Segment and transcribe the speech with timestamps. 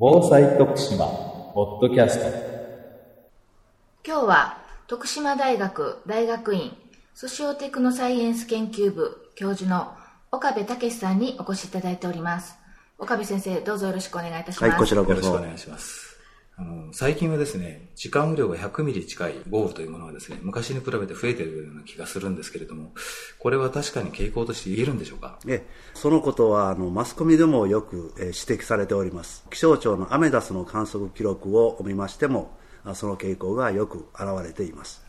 [0.00, 1.06] 防災徳島
[1.54, 2.26] ポッドキャスト
[4.06, 6.70] 今日は徳島大学大学院
[7.14, 9.92] ソシオテクノサイエンス研究部教授の
[10.30, 12.54] 岡部武さんにお越しいただいております
[12.96, 15.10] 岡部先生どうぞよろしくお願いいたしますはい、こちらこそ。
[15.14, 16.07] よろしくお願いします。
[16.60, 22.92] あの、最近はですね、時間雨量が100ミリ近い豪雨というものはですね、昔に比べて増えているような気がするんですけれども、
[23.38, 25.38] これは確かに傾向として言えるんでしょうか？
[25.46, 29.44] えそのことはあのマスコミでもよくえー指摘されております。
[29.50, 32.50] 気象庁のアメダスの観測記録を見ましても
[32.94, 35.04] その傾向がよく現れています。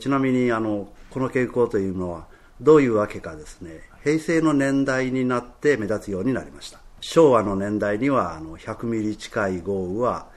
[0.00, 2.26] ちなみにあのこの傾向というのは
[2.62, 6.78] どういうわけかですね平成の年代になって目立つようになりました。
[7.00, 10.32] 昭和の年代にはあの100ミリ近い豪雨は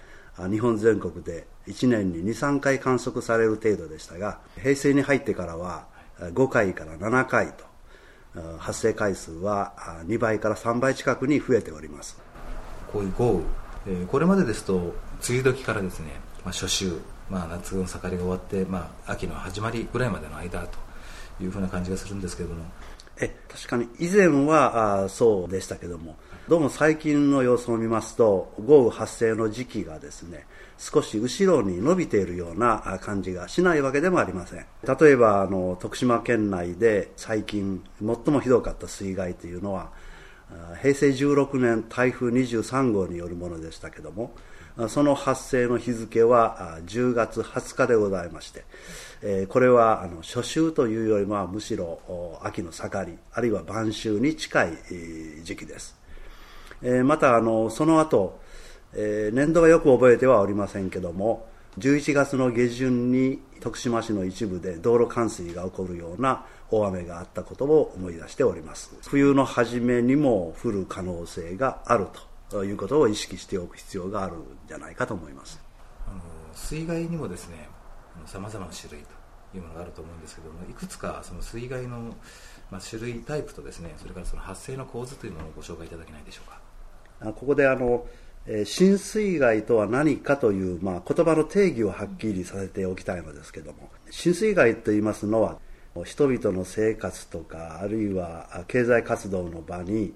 [0.50, 5.88] 日本全国で1年に23回観測される程度でしたが平成に入ってからは
[6.20, 7.66] 5回から7回と
[8.36, 12.18] あ発生回数はあ2倍から3倍近くに増えております。
[12.92, 13.44] こういう豪雨、
[13.88, 14.94] えーこれまでですと、梅
[15.30, 16.12] 雨時からですね、
[16.44, 16.92] まあ、初秋、
[17.30, 20.78] まあ、夏の盛りが終わって、まあ、秋の始まりぐらいまでの間と
[21.42, 22.66] いうふうな感じがするんですけれども、
[23.20, 26.16] え確かに以前はあそうでしたけども
[26.48, 30.46] どうも最近の様子を見ますと豪雨発生の時期がですね
[30.78, 34.66] 少し後ろに伸びているような感じがしないわけでもありません。
[34.88, 39.90] 例えばあの徳島県内で最近最もひどかった水害というのは
[40.82, 44.32] 平成16年台風23号によるものでしたけども
[44.88, 54.78] その発生の日付は10月20日でございまして、これはあの初秋というよりもむしろ秋の盛りあるいは晩秋に近い
[55.44, 55.97] 時期です、
[56.82, 58.40] えーまたあのその後、
[58.94, 61.48] えー年度はよく覚えてはおりませんけども
[61.78, 68.92] 11月の下旬に徳島市の一部で道路冠水が起こるような大雨があったことを思い出しております。
[69.04, 72.08] 冬の初めにも降る可能性がある
[72.50, 75.60] ということを意識しておく必要があるんじゃないかと思います。
[76.08, 76.22] あの
[76.56, 77.70] 水害にもですね
[78.26, 79.04] さまざまな種類
[79.52, 82.16] というものがあると思うんですけどもいくつかその水害の、
[82.72, 86.67] まあ、種類タイプとですねそれからその発生の構図というものをご紹介いただけないでしょうか。
[87.22, 88.06] ここであの、
[88.66, 95.58] 浸水害とは何かという、まあ、言葉の定義をはっきりさせておきたいのですけども浸水害といいますのは
[96.06, 100.14] 人々の生活とかあるいは経済活動の場に、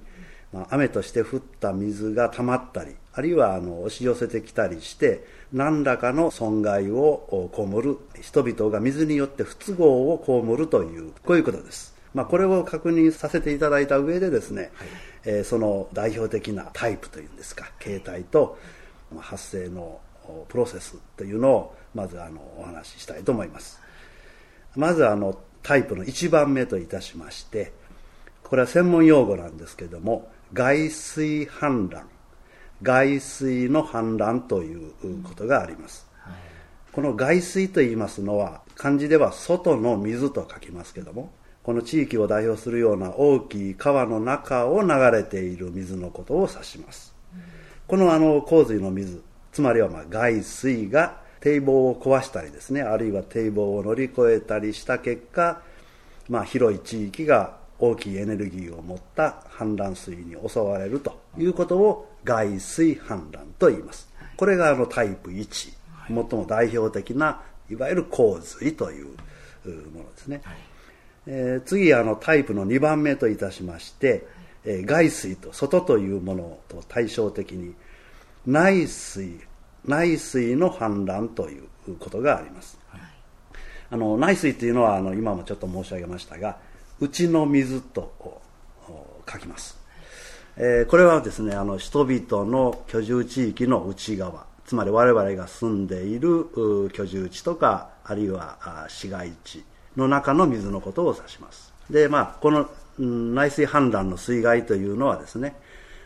[0.54, 14.72] まあ、雨として降った水が溜まったりあるいはあの押し寄せてきたりして何らかの損害を被る人々が水によって不都合を被るというこういうことです、まあ、これを確認させていただいた上でですね、
[15.24, 18.58] えーその代表的なタイプというんですか形態と
[19.14, 23.82] まあ発生のおプロセスというのをまずあのお話ししたいと思います。
[24.76, 27.72] まずあのタイプの1番目といたしまして
[28.44, 32.04] これは専門用語なんですけども外水氾濫
[32.82, 36.08] 外水の氾濫ということがあります、
[36.92, 41.32] この外水と言いますのは漢字では外の水と書きますけども
[41.64, 47.14] この地域を代表するような大きい川の中を流れている水のことを指します、
[47.88, 55.62] このあの洪水の水つまりはまあ外水が堤防を壊したりですねあるいは堤防を乗り越えたりした結果、
[56.30, 64.08] まあ、広い地域が大きいエネルギーを持った氾濫水に襲われるということを外水氾濫と言います。
[64.38, 65.74] これがあのタイプ1
[66.08, 69.08] 最も代表的ないわゆる洪水という
[69.66, 70.42] うものですね、
[71.28, 74.26] えー次あのタイプの2番目といたしまして、
[74.66, 77.76] えー外水と外というものと対照的に
[78.46, 79.40] 内水
[79.86, 81.68] 内水の氾濫という
[82.00, 82.80] ことがあります、
[83.90, 86.58] あの内水というのはあの今もちょっと申し上げましたが
[87.00, 88.14] 内の水と
[89.32, 89.80] 書きます、
[90.58, 99.64] えーこれはですねあの人々の居住地域の内側つまり我々が住んでいるう居住地とかあるいはあ市街地
[99.98, 101.74] の中の水のことを指します。
[101.90, 102.70] でまあこの
[103.00, 105.56] うん内水氾濫の水害というのはですね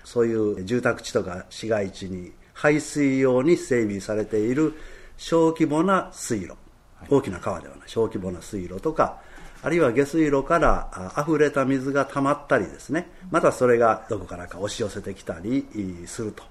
[0.04, 4.74] そういう住宅地とか市街地に排水用に整備されている
[5.18, 6.54] 小規模な水路。
[7.10, 7.88] 大きな川ではない。
[7.88, 9.20] 小規模な水路とか
[9.62, 13.10] あるいは下水路からあ溢れた水が溜まったりですね。
[13.32, 16.44] またそれがどこからか押し寄せてきたりいすると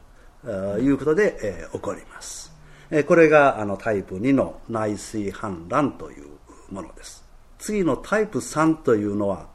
[0.46, 2.52] あいうことで、えー起こります、
[2.90, 6.26] えーこれがあのタイプ2の内水氾濫という
[6.70, 7.23] ものです
[7.64, 9.46] 次のタイプ3というのは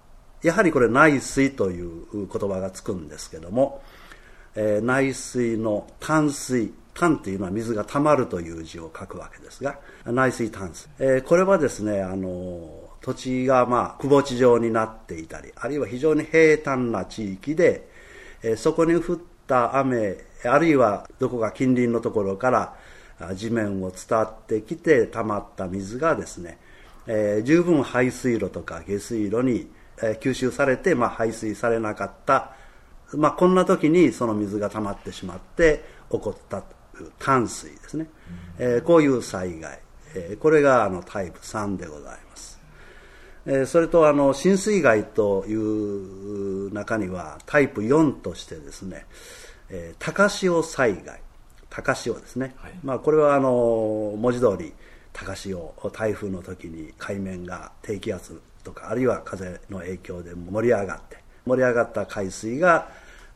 [0.41, 3.83] やはりこれ内水という言葉がつくんですけども、
[4.55, 17.87] えー内水の淡水淡というのは水が溜まるという字を書くわけですが内水淡水、えーこれはですねあの土地がまあ窪地状になっていたりあるいは非常に平坦な地域で、
[18.41, 22.75] えーそこに降った雨あるいはどこか近隣のところから
[23.35, 26.57] 地面を伝ってきて溜まった水がですね、
[27.07, 29.69] えー、十分排水路とか下水路に、
[30.01, 32.51] えー、吸収されて、まあ、排水されなかった、
[33.13, 38.09] まあ、こんな時にその水が溜まってしまって起こったという淡水ですね、
[38.59, 39.79] うん、えー、こういう災害、
[40.15, 42.59] えこれがあのタイプ3でございます、
[43.45, 49.05] えそれとあの浸水害という中にはタイプ4としてですね、
[49.69, 51.21] え高潮災害。
[51.69, 54.73] 高潮ですね、はい、まあ、これはあの文字通り
[55.13, 62.89] 高潮台風の時に海面が低気圧とかあるいは風の影響で盛り上がって盛り上がった海水が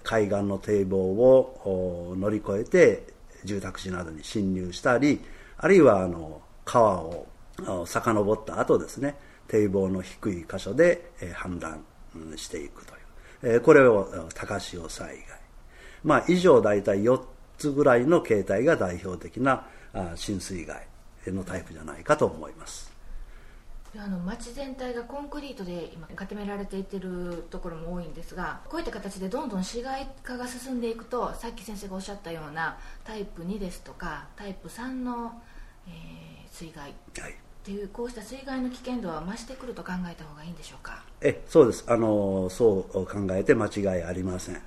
[0.04, 3.14] 海岸の堤防を乗り越えて
[3.46, 5.22] 住宅地などに侵入したり
[5.58, 7.26] あるいはあの川を
[7.86, 9.16] 遡った後ですね
[9.48, 12.94] 堤防の低い箇所で氾濫していくと
[13.48, 13.62] いう。
[13.62, 15.40] これを高潮災害。
[16.04, 17.22] まあ以上大体4
[17.58, 19.66] つぐらいの形態が代表的な
[20.16, 20.88] 浸水害。
[21.32, 22.92] のタイプじゃないかと思います。
[23.96, 35.40] あの街全体がコンクリートで今固められていってるところも多いんですがこういった形でどんどん市街化が進んでいくとさっき先生がおっしゃったようなタイプ2ですとかタイプ3の、
[35.88, 35.94] えー、
[36.52, 41.04] 水害、はい、っていうこうした水害の危険度は増してくると考えた方がいいんでしょうか？
[41.22, 41.86] えそうです。
[41.88, 44.62] あのそう考えて間違いありません、うん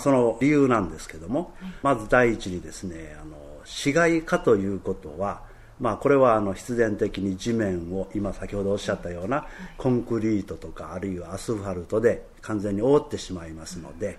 [0.00, 5.42] その理由なんですけども、まず第一にですねあの市街化ということは、
[5.80, 9.46] まあ、これはあの必然的に地面を今先ほどおっしゃったような
[9.76, 14.18] コンクリートとかあるいはアスファルトで完全に覆ってしまいますので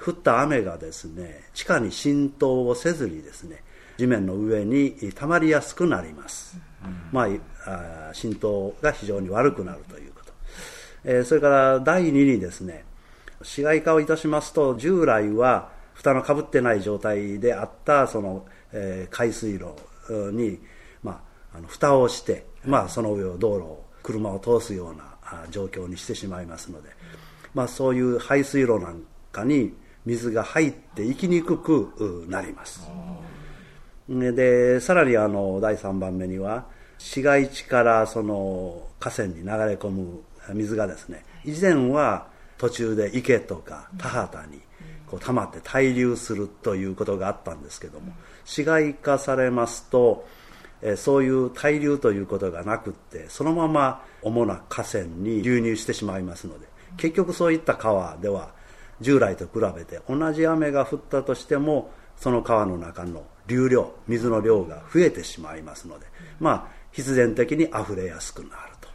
[0.00, 3.62] 降った雨がですね地下に浸透をせずにですね
[3.96, 6.56] 地面の上に溜まりやすくなります、
[7.10, 7.26] ま
[7.66, 10.32] あ、浸透が非常に悪くなるということ、
[11.04, 12.84] えー、それから第二にですね
[13.42, 19.74] 市街化をいたしますと従来は蓋のかぶってない状態であったその、えー、海水路
[20.32, 20.60] に、
[21.54, 25.04] あ、あの蓋をして、まあ、その上を道路を車を通すような
[25.50, 26.90] 状況にしてしまいますので、
[27.54, 29.02] まあ、そういう排水路なん
[29.32, 29.74] かに
[30.06, 32.88] 水が入っていきにくくなります。
[34.08, 36.64] でさらにあの第3番目には
[36.96, 40.22] 市街地からその河川に流れ込む
[40.54, 44.62] 水がですね以前は途中で池とか田畑に
[45.06, 48.14] こう溜まって滞留するということがあったんですけども
[48.46, 50.47] 市街化されますとえ
[50.96, 56.66] そういう滞留ということがなくってそのまま主な河川に流入してしまいますので
[56.96, 58.50] 結局そういった川では
[59.00, 66.06] 従来と比べて同じ雨が降ったとしてもその川の中の流量水の量が増えてしまいますので
[66.38, 68.88] まあ必然的に溢れやすくなると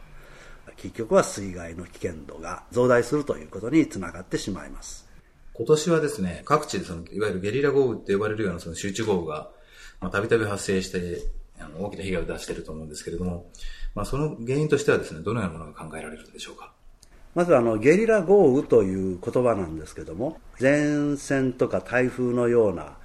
[0.76, 5.08] 結局は水害の危険度が増大するということにつながってしまいます。
[5.54, 9.50] 今年はですね、各地でその、いわゆるゲリラ豪雨って呼ばれるようなその集中豪雨が、
[10.10, 11.22] たびたび発生して、
[11.58, 13.50] あの、大きな被害を出していると思うんですけれども、
[13.94, 16.72] まあ、その原因としてはですね、どのようなものが考えられるでしょうか？
[17.34, 22.96] まずあの、ゲリラ豪雨という言葉なんですけども、前線とか台風のような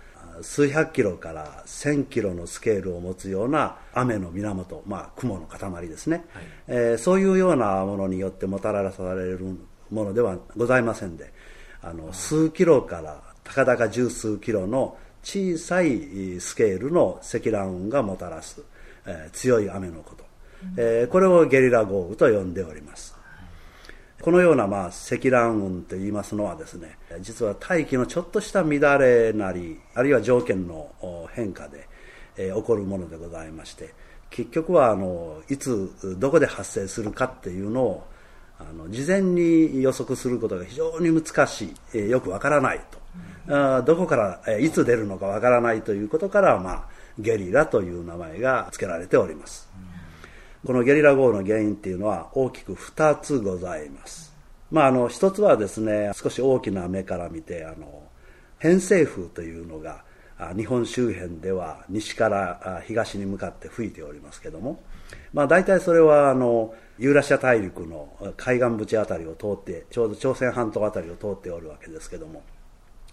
[0.41, 9.57] 数百キロから1000キロのスケールを持つような雨の源、まあ、雲の塊ですね、はい、えー、そういうようなものによってもたらされる
[9.89, 11.33] ものではございませんで
[11.81, 18.61] あの数キロからたかだか十数キロの小さいスケールの積乱雲がもたらす、
[19.05, 20.23] えー、強い雨のこと、
[20.77, 23.19] えー、これをゲリラ豪雨と呼んでおります。
[24.21, 30.91] このような、まあ、積乱雲といいますのはですね実は大気のちょっとした乱れなりあるいは条件の
[31.33, 31.87] 変化で、
[32.35, 33.93] えー、起こるものでございまして
[34.29, 38.03] 結局はあのいつどこで発生するかっていうのを
[38.59, 42.99] あの事前に予測することが非常に難しい、えー、よくわからないと、
[43.47, 46.83] うん、あどこから、えー、いつ出るのかわからないということから、まあ、
[47.17, 49.69] ゲリラという名前が付けられております。
[50.63, 50.67] うん。
[50.67, 54.29] このゲリラ豪雨の原因っていうのは大きく2つございます。
[54.71, 58.03] まあ、あの一つはですね少し大きな目から見てあの
[58.59, 60.03] 偏西風というのが
[60.55, 64.81] 日本周辺では西から東に向かって吹いておりますけども、
[65.33, 72.43] まあ、大体それはあのユーラシア大陸の海岸縁あたりを通ってちょうど朝鮮半島あたりを通っておるわけですけども。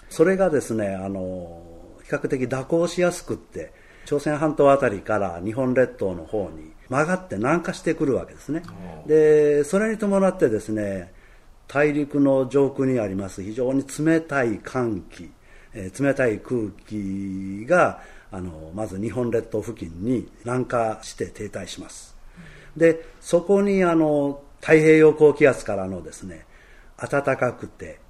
[0.08, 1.62] それがですねあの
[2.04, 3.72] 比較的蛇行しやすくって
[4.04, 8.62] 朝鮮半島あたりから日本列島の方に曲がって南下してくるわけですね。
[9.06, 11.12] でそれに伴ってですね
[11.68, 15.30] 大陸の上空にあります非常に冷たい寒気、
[15.74, 18.00] えー、冷たい空気が
[18.30, 22.15] あのまず日本列島付近に南下して停滞します
[22.76, 26.46] でそこにあの太平洋高気圧からのですね
[26.98, 28.00] 暖かくて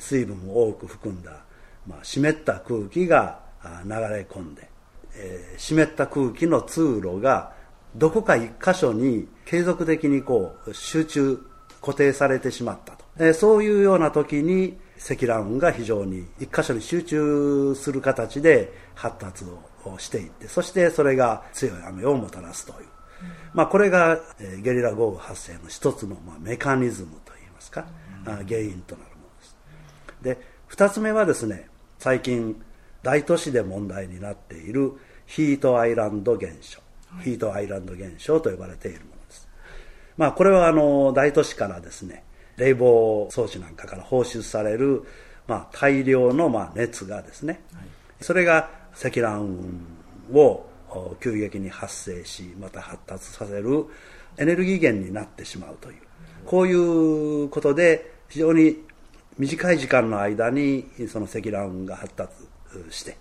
[0.00, 1.46] 水分を多く含んだ
[1.86, 3.40] まあ、湿った空気が
[3.84, 4.68] 流れ込んで、
[5.14, 7.52] えー、湿った空気の通路が
[7.94, 11.46] どこか一箇所に継続的にこう集中
[11.80, 19.44] 固定されてしまったと、えー、そういうような時に積乱雲が非常に一箇所に集中する形で発達
[19.84, 22.88] をしていってそしてそれが強い雨をもたらすという、
[23.56, 27.86] まあ、これが、えー、ゲリラ豪雨発生の一つの、まあ、メカニズムといいますか、
[28.26, 29.56] うん、原因となるものです。
[30.22, 32.62] で二つ目はですね最近
[33.02, 34.92] 大都市で問題になっている
[35.24, 36.80] ヒートアイランド現象、
[37.22, 39.48] ヒートアイランド現象と呼ばれているものです。
[40.18, 42.24] まあ、これはあの大都市からですね、
[42.58, 45.04] 冷房装置なんかから放出される、
[45.46, 47.62] まあ、大量のまあ熱がですね、
[48.20, 49.56] それが積乱
[50.28, 50.75] 雲を
[51.20, 53.86] 急激に発生しまた発達させる
[54.36, 55.96] エネルギー源になってしまうという
[56.44, 56.74] こうい
[57.44, 58.84] うことで非常に
[59.38, 62.32] 短い時間の間にその積乱雲が発達
[62.90, 63.16] して、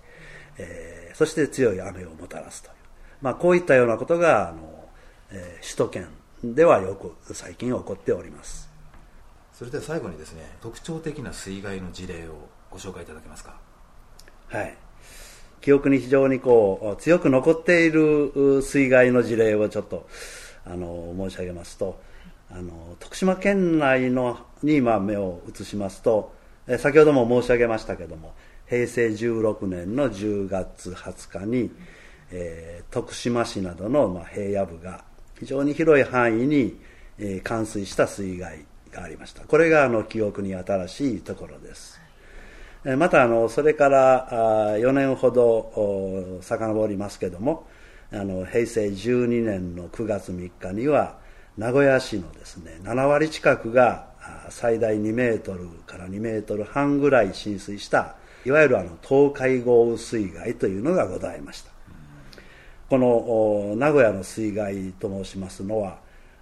[0.57, 2.75] えー、そして強い雨をもたらすという、
[3.21, 4.85] まあ、こういったようなことがあの、
[5.31, 6.07] えー、首都圏
[6.55, 8.69] ではよく最近起こっております。
[9.53, 13.57] それでは最後にですね特徴的な水害の事例をご紹介いただけますか？
[14.49, 14.75] はい
[15.65, 20.07] 記憶に非常にこう強く残っている水害の事例をちょっと
[20.63, 21.99] あの申し上げますと
[22.51, 26.35] あの徳島県内のに今目を移しますと
[26.77, 28.35] 先ほども申し上げましたけども
[28.67, 31.71] 平成16年の10月20日に、
[32.29, 35.03] えー、徳島市などの、まあ、平野部が
[35.39, 36.79] 非常に広い範囲に、
[37.17, 39.43] えー、冠水した水害がありました。
[39.45, 41.99] これがあの記憶に新しいところです、
[42.97, 47.65] またあのそれから4年ほど遡りますけども
[48.11, 51.17] あの平成12年の9月3日には
[51.57, 54.07] 名古屋市のですね7割近くが
[54.49, 61.71] 最大2メートルから2メートル半ぐらい浸水したいわゆるあの東海豪雨水害というのがございました。
[62.87, 65.97] この名古屋の水害と申しますのは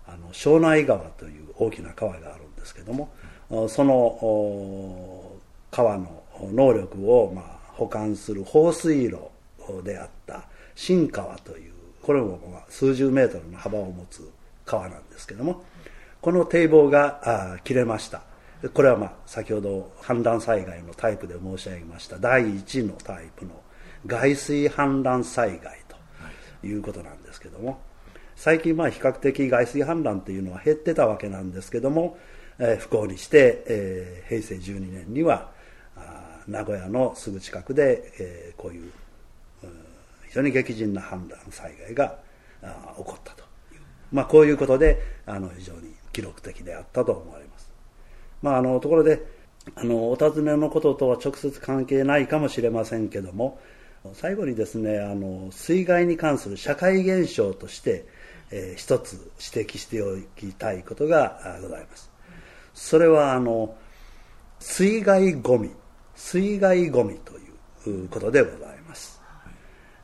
[0.05, 3.13] あの庄内川という大きな川があるんですけども
[3.69, 5.31] その
[5.71, 9.17] 川の能力をまあ保管する放水路
[9.83, 10.43] であった
[10.75, 14.29] 新川というこれも数十メートルの幅を持つ
[14.65, 15.63] 川なんですけども
[16.21, 18.21] この堤防が切れました。
[18.71, 23.51] これはまあ先ほど氾濫災害のタイプで申し上げました第1のタイプの
[24.05, 25.79] 外水氾濫災害
[26.61, 27.81] ということなんですけども
[28.35, 32.17] 最近まあ比較的外水氾濫というのは減ってたわけなんですけども、
[32.57, 35.51] え、不幸にして、えー、平成12年には
[36.47, 38.91] 名古屋のすぐ近くで、えー、こういう
[40.27, 42.17] 非常に激甚な氾濫災害が
[42.97, 43.81] 起こったという、
[44.11, 47.69] まあ、こういうことであの非常に記録的であったと思われます。
[48.41, 49.23] まあ、あのところで
[49.75, 53.59] あのお尋ねのこととは直接関係ないかもしれませんけども
[54.13, 58.05] 最後にですねあの水害に関する社会現象として、
[58.49, 62.11] えー、一つ指摘しておきたいことがございます。
[62.73, 63.75] それはあの
[64.59, 65.69] 水害ごみ
[66.15, 67.33] 水害ごみと
[67.89, 69.21] いうことでございます。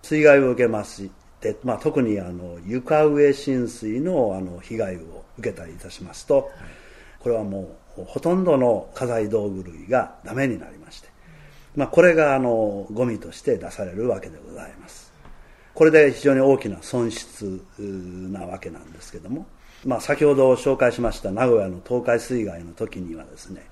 [0.01, 6.49] 水害を受けまして、まあ、特にあの床上浸水のあの被害を受けたりいたしますと、
[7.19, 11.09] これはもうほとんどの家財道具類がダメになりまして、
[11.75, 15.13] まあ、これがあのゴミとして出されるわけでございます。
[15.73, 19.45] これで非常に大きな損失なわけなんですけども、
[19.85, 23.65] まあ、先ほど紹介しました名古屋の東海水害の時にはですね、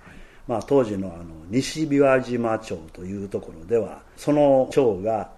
[0.47, 5.31] まあ、当時のあの西琵琶島町というところではその町が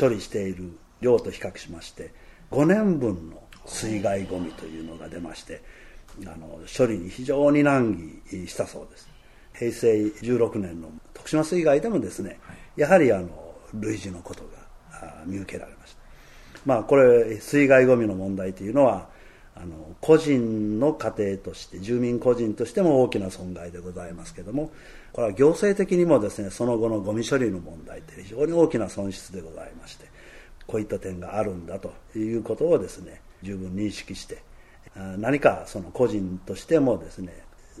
[0.00, 2.12] 処理している量と比較しまして
[2.50, 5.62] 5年分の水害ゴミというのが出まして
[6.26, 9.08] あの処理に非常に難儀したそうです。
[9.54, 12.38] 平成16年の徳島水害でもですね、
[12.76, 13.28] やはりあの
[13.74, 15.98] 類似のことが見受けられました。
[16.64, 19.08] まあこれ水害ごみの問題というのは
[19.60, 24.70] あの個人の家庭として住民個人としても大きな損害でございますけども
[25.12, 30.06] これは行政的にもですねその後のゴミ処理の問題って非常に大きな損失でございまして
[30.66, 34.42] こういった点があるんだということをですね十分認識して
[34.94, 37.32] 何かその個人としてもですね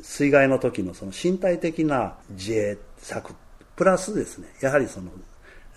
[0.02, 3.34] 水害の時のその身体的な自衛策
[3.76, 5.10] プラスですねやはりその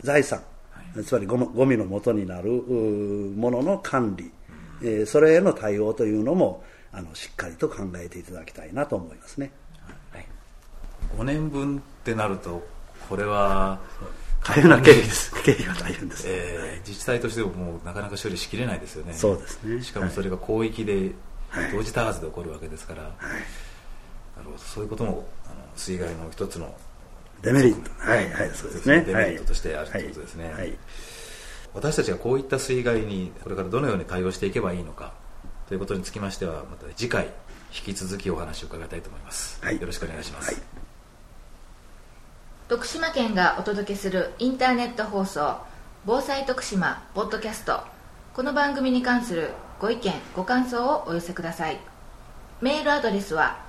[0.01, 0.41] 財産、
[0.72, 4.31] はい、つまりゴミの元になるものの管理、
[4.83, 9.51] えそれへの対応というのもあのしっかりと考えていただきたいなと思いますね、
[10.11, 10.25] はい、
[11.17, 12.65] 5年分ってなると
[13.09, 13.79] これは
[14.43, 15.31] 大変な経費です。
[15.43, 19.13] 経費が大変です、えー、自治体としてももうなかなか処理しきれないですよね。
[19.13, 19.83] そうですね。
[19.83, 21.11] しかもそれが広域で、
[21.71, 24.57] 同時多発で起こるわけですから、はい、なるほど。
[24.57, 26.73] そういうこともあの水害の一つの
[27.43, 27.91] デメリット。
[28.00, 29.01] はいはいそうですね。
[29.01, 30.53] デメリットとしてあるということですね、はい。
[30.53, 30.77] はい
[31.73, 35.13] 私たちがこういった水害にこれからどのように対応していけばいいのか
[35.67, 37.25] ということにつきましてはまた次回
[37.73, 39.79] 引き続きお話を伺いたいと思います、はい。
[39.79, 40.63] よろしくお願いします、はい。
[42.67, 45.57] 徳島県がお届けするインターネット放送
[46.05, 47.79] 防災徳島ポッドキャスト。
[48.33, 51.79] この番組に関するご意見ご感想をお寄せください。
[52.59, 53.63] メールアドレスは